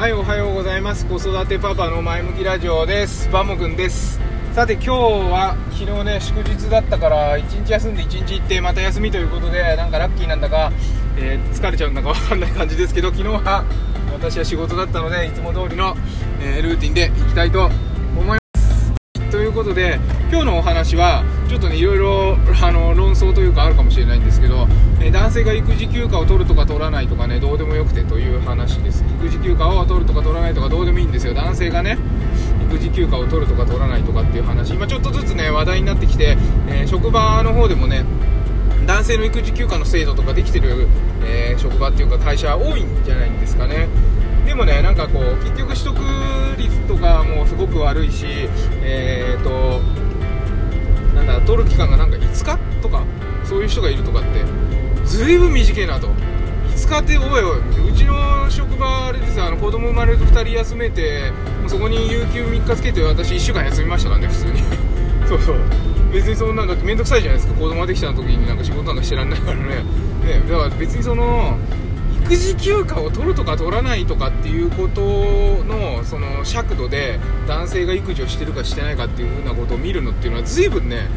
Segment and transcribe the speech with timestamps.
[0.00, 1.04] はいおはようございます。
[1.04, 3.28] 子育てパパの前向きラジオです。
[3.30, 4.18] バモくんです。
[4.54, 4.90] さて今日
[5.30, 10.72] は昨日ね祝日だったから1日休んで1日行ってまた休みということでなんかラッキーなんだか、
[11.18, 13.66] えー、疲れちゃうんだか分かんない感じですけど昨日は
[14.10, 15.94] 私は仕事だったのでいつも通りの、
[16.40, 18.94] えー、ルーティンで行きたいと思います。
[19.30, 24.66] ということで今日のお話はちょっとねいろいろあの論争というかあるかもしれないんですけど、
[25.10, 29.04] 男性が育児休暇を取るとか取らないとかねどうでもよくてという話です。
[29.18, 31.34] 育児休暇を取るとか取らないとかどうでもいいんですよ。
[31.34, 31.98] 男性がね
[32.68, 34.74] 育児休暇を取るとか取らないとかっていう話。
[34.74, 36.36] 今ちょっとずつね話題になってきて、
[36.68, 38.04] えー、職場の方でもね
[38.86, 40.88] 男性の育児休暇の制度とかできてる、
[41.24, 43.88] えー、職場っていうか会社多いんじゃないんですかね。
[44.46, 48.26] でもねなんかこう結局取得率とかもすごく悪いし
[48.82, 49.80] えっ、ー、と
[51.14, 53.04] なんだ取る期間がなんか5日とか
[53.44, 54.44] そういう人がいるとかって
[55.20, 56.08] ずいぶん短いなと。
[56.74, 64.62] 5日っておいおいうちの職場あれですあの子供生まれると2人休めてもうそこに有給3日つけて私1週間休みましたからね普通に。
[65.28, 65.56] そうそう。
[66.10, 67.60] 別にそんなんだって面倒くさいじゃないですか。
[67.60, 69.62] 子供ができた時になんか仕事なんかしてらんないからね。
[69.64, 71.58] ねだから別にその
[72.24, 81.08] 育児休暇を取るとか取らないとかっていうことのその尺度で男性が育児をしてるかしてないかっていうふうなことを見るのっていうのは随分ね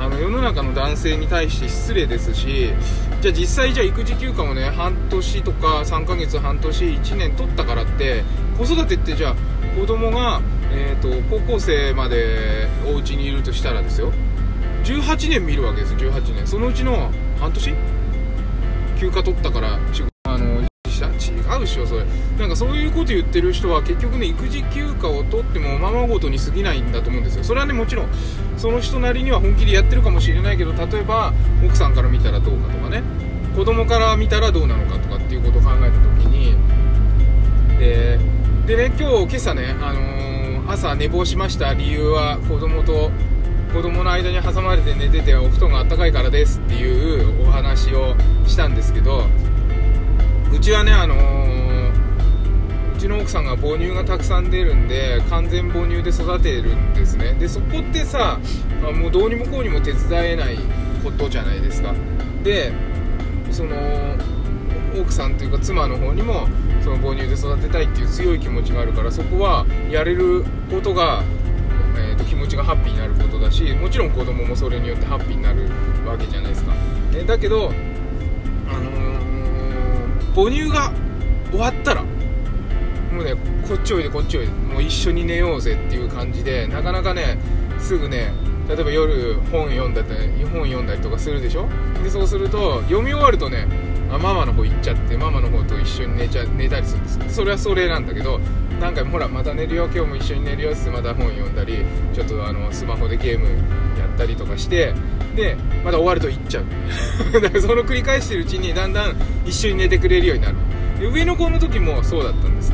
[0.00, 2.72] あの世の中の男性に対して失礼ですし
[3.20, 8.24] じゃあ実際じゃあ育児休暇をね半年とか3ヶ月半年1年取ったからって
[8.56, 9.34] 子育てってじゃあ
[9.78, 10.40] 子供が
[10.72, 14.12] えーと、高校生までお家にいるとしたらですよ。
[14.84, 16.46] 18年見るわけです18年。
[16.46, 17.74] そのうちの半年
[18.98, 20.04] 休暇取ったから仕違
[21.60, 22.04] うっしょそれ。
[22.40, 27.44] なんかそういうこと言ってる人は結局ね育児休暇を取ってもままごとに過ぎないんだと思うんですよ。
[27.44, 28.08] それはねもちろん
[28.56, 31.32] その人なりには本気でやってるかもしれないけど例えば
[31.64, 33.02] 奥さんから見たらどうかとかね。
[33.54, 36.56] 子供から見たらどうなのかとかっていうことを考えた時に
[37.78, 38.18] で
[38.66, 43.10] でね今日今朝ね、あのー、朝寝坊しました理由は子供と
[43.74, 48.14] 子供の間に挟まれて寝ててお布団があったかいからですっていうお話を
[48.46, 49.26] したんですけど
[50.52, 51.39] うちはねあのー、
[53.00, 57.32] ちの奥さんが母乳がたくさん出るんで完全母乳で育てるんですね。
[57.32, 58.38] でそこってさ
[58.94, 60.58] もうどうにもこうにも手伝えない
[61.02, 61.94] ことじゃないですか。
[62.44, 62.72] で
[63.50, 63.74] その
[65.00, 66.46] 奥さんというか妻の方にも
[66.82, 71.22] その母乳で育てたいっていう強い気持ちがあるからそこはやれることが、
[71.96, 75.68] えーと、気持ちがハッピーになることだしもちろん子供もそれによってハッピーになる
[76.06, 76.74] わけじゃないですか、
[77.12, 77.70] ね、だけど
[78.68, 78.90] あの
[80.34, 80.92] 母乳が
[81.50, 82.04] 終わったら
[83.12, 83.34] もうね
[83.68, 87.38] こっちおいでこっちおいでもう一緒に寝ようぜっていう感じでなかなかね
[87.78, 88.32] すぐね
[88.68, 91.68] 例えば夜本読んだり本読んだりとかするでしょ？
[92.04, 93.66] でそうすると読み終わるとね
[94.12, 98.40] あママの方行っちゃってママの方と一緒に寝ちゃ寝たりするんですそれはそれなんだけど
[98.80, 103.46] 何回もほらまた寝るよ今日も一緒に寝るよってまた本読んだりちょっとあのスマホでゲーム
[103.98, 104.94] やったりとかして
[105.36, 106.64] でまた終わると行っちゃう。
[107.40, 109.16] だからその繰り返してるうちにだんだん
[109.46, 110.56] 一緒に寝てくれるようになる。
[110.98, 112.72] で上の子の時もそうだったんです。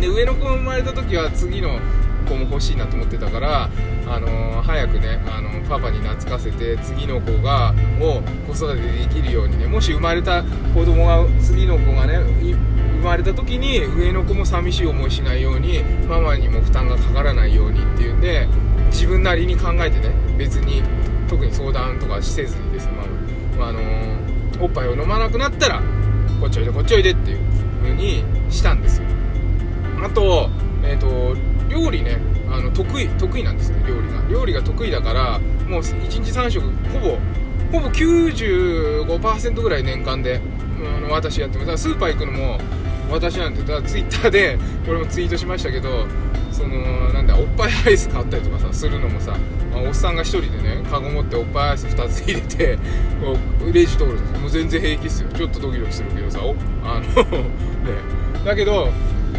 [0.00, 1.80] で上の子が生まれた時は次の
[2.26, 3.70] 子も欲しいなと思ってたから、
[4.06, 10.42] あのー、早くね、あのー、パパに懐かせて次の子がを子育てできるようにねもし生まれた
[10.74, 18.48] 子供が次の子がね生まれた時に上の子も寂しい思いしないようにママにも負担がかからないようにっていうんで
[18.90, 20.82] 自分なりに考えてね別に
[21.28, 22.92] 特に相談とかせずにですね、
[23.58, 25.82] まあ、あのー、おっぱいを飲まなくなったら
[26.40, 27.38] こっちおいでこっちおいでっていう
[27.82, 29.06] 風にしたんですよ。
[30.06, 30.48] あと,、
[30.84, 31.36] えーと、
[31.68, 32.18] 料理ね
[32.48, 34.22] あの得意得意なんですね料理が。
[34.28, 37.18] 料理が得意だからもう1日3食ほぼ
[37.72, 40.40] ほぼ95%ぐらい年間で、
[41.02, 41.84] うん、私やってます。
[41.84, 42.58] スーパー行くのも
[43.10, 46.06] 私なんでだツイッターでこれもツイートしましたけど
[46.50, 49.36] そのなんだおっぱいアイス買ったりとかさするのもさ、
[49.72, 52.78] まあ、おっさんが1人でねカゴ持っておっぱいアイス2つ入れて
[53.22, 55.28] こうレジ通るもう全然平気っすよ。
[55.30, 56.40] ちょっとドキドキするけどさ
[56.84, 58.16] あの ね。
[58.44, 58.88] だけど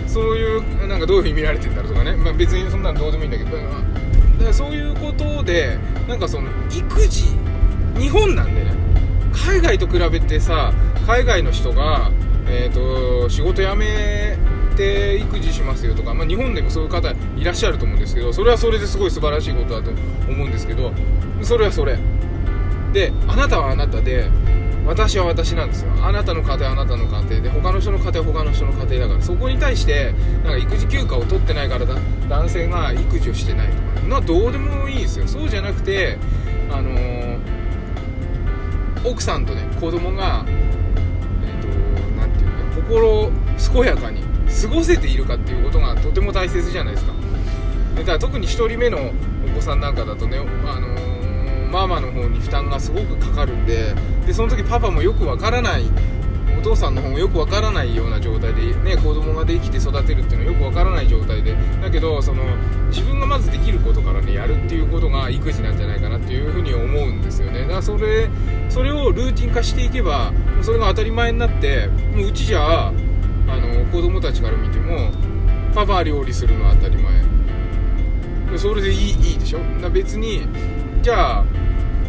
[0.05, 3.57] そういうなんかどういう風に見られてんだろうとかね、まあ、別にそんなのどうでもいいんだけど。
[3.57, 3.69] だか
[4.49, 7.25] らそういうことでなんかその育児
[7.97, 8.73] 日本なんでね。
[9.33, 10.73] 海外と比べてさ
[11.05, 12.11] 海外の人が
[12.49, 14.37] えーと、仕事辞め
[14.75, 19.91] て育児しますよとか、まあ、日本でもそういう方いらっしゃると思うんですけどそれはそれですごい素晴らしいことだと
[20.29, 20.93] 思うんですけど
[21.41, 21.99] それはそれ。
[22.93, 24.29] であなたはあなたで
[24.87, 25.91] 私は私なんですよ。
[26.01, 29.21] あなたの家庭はあなたの家庭で他の人の家庭は他の人の家庭だから。
[29.21, 30.13] そこに対して
[30.43, 31.85] なんか育児休暇を取ってないから
[32.29, 33.81] 男性が育児をしてないとか。
[34.07, 35.27] まどうでもいいですよ。
[35.27, 36.17] そうじゃなくて
[36.71, 37.39] あのー、
[39.05, 41.67] 奥さんとね子供がえっと
[42.17, 43.31] 何て言うの心
[43.73, 44.21] 健やかに
[44.61, 47.13] 過ごせているかっていうことがとても大切じゃないですか。
[47.97, 49.11] だから特に1人目の
[49.45, 50.86] お子さんなんかだとね、あの、
[51.67, 53.93] ママの方に負担がすごくかかるんで
[54.25, 55.83] でその時パパもよくわからない
[56.57, 62.43] お父さんの方もよくわからないような状態で、ね、子供ができて育てるっていうのはよくわからない状態でだけどその
[62.87, 67.61] 自分がまずできることからねやるっていうことが育児なんじゃないかなっていうふうに思うんですよね。
[67.61, 68.27] だからそれ
[68.69, 75.11] それをルーティン化していけばもうそれが当たり前になってもううちじゃあの子供たちから見ても
[75.75, 78.57] パパ料理するのは当たり前。
[78.57, 79.59] それでいいいいでしょ？
[79.91, 80.47] 別に
[81.07, 81.45] じゃあ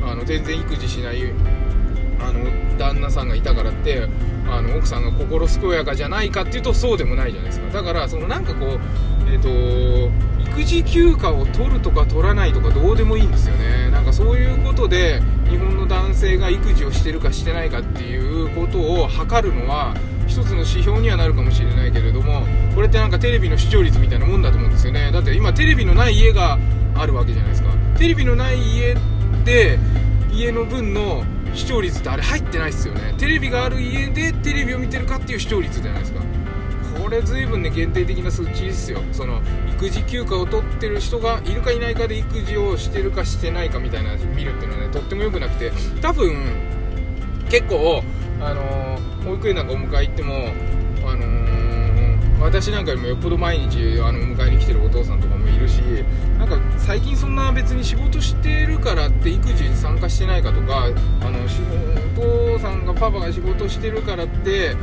[0.03, 1.23] あの全然育児しない
[2.19, 4.09] あの旦那さんがいたからって
[4.50, 7.71] あの奥さんが心健やかじゃないかっていうとそうでもないじゃないですか。
[7.71, 8.71] だからそのなんかこう
[9.31, 13.89] えっ、ー、と育児休暇を取るとか取らないとかどうでもいいんですよね。
[13.93, 19.95] なんかそういうことで日本の男性が育児をしてるかしてないかっていうことを測るのは
[20.27, 25.12] 一つの指標にはなるかもしれないけれどもこれってなんかテレビの視聴率みたいなもんだと思うんですよね。
[25.12, 26.59] だって今テレビのない家が
[26.97, 27.68] あるわけじゃないですか。
[27.99, 28.95] テレビのない家
[29.45, 29.79] で
[30.31, 33.15] 家の分の視聴率ってあれ入ってないですよね。
[33.19, 36.21] テレビがある家でテレビを見てるかっていう視聴率じゃないですか。
[37.03, 39.00] これ随分ね限定的な数値ですよ。
[39.11, 45.73] その育児休暇を取ってる人がいるかいないかで育児をしてるかしてないかみたいな見るっていうのはねとっても良くなくて。
[46.00, 46.37] 多分
[47.50, 48.05] 結構
[48.41, 50.53] あのー、保育園なんかお迎え行っても
[51.05, 51.38] あのー、
[52.40, 55.81] 私なんかよりもよっぽど毎日あの迎えに来てるお父さんとかもいるし
[56.38, 64.76] なんか最近そんな別に仕事してるからって育児に参加してないかとかあのお父さんがパパが仕事してるからって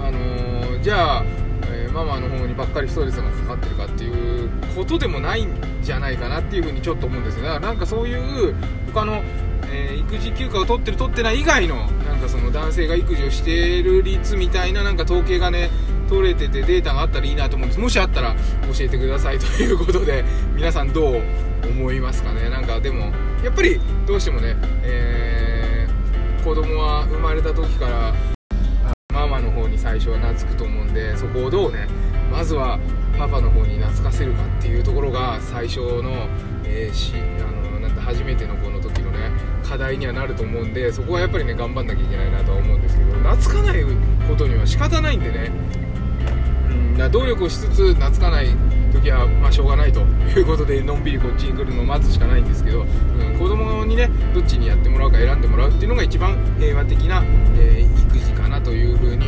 [0.00, 1.24] あの、じゃあ
[1.70, 7.44] えママの方にばっかりストレスがかかってるかっていうことでもないんじゃないかなっていうふうにちょっと思うんですよ。
[7.44, 8.54] だからなんかそういう
[8.92, 9.22] 他の、
[9.70, 15.70] えー、育児休暇を取ってる取ってない以外のなんかその男性が育児をしている率みたいななんか統計がね
[16.14, 17.80] 取れててデータがあったらいいなと思うんです。
[17.80, 18.34] もしあったら
[18.72, 20.24] 教えてくださいということで
[20.54, 21.22] 皆さんどう
[21.66, 22.48] 思いますかね？
[22.48, 23.12] なんかでも
[23.42, 28.14] やっぱりどうしてもね、えー、子供は生まれた時から
[29.12, 31.88] ママの方に最初は懐くと思うんでそこをどうね
[32.30, 32.78] まずは
[33.18, 36.28] パパの方に懐かせるかっていうところが最初の,、
[36.64, 39.30] えー、しあのなんて初めての子の時のね
[39.62, 43.84] 課題にはなると思うんでそこはやっぱりね頑張んなきゃいけないなとは思うんですけど懐かない
[44.28, 45.50] ことには仕方ないんでね、
[46.94, 48.48] うん、だ努力をしつつ懐かない
[48.92, 57.22] 時はまあしょうがないということでのんびりこっちに来るのを待つしかないんですけど、うん、子供にねどっちにやってもらうか選んでもらうっていうのが一番平和的な、
[57.58, 59.26] えー、育児かなというふうに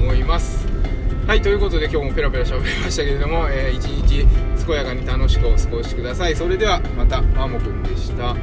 [0.00, 0.66] 思います。
[1.26, 4.26] はいということで今日もペラペラ喋りましたけれども、えー、一日
[4.64, 6.34] 健やかに楽しくお過ごしください。
[6.34, 8.34] それではまたマモくんでした。